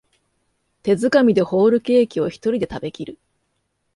[0.81, 3.19] 手づかみでホールケーキをひとりで食べきる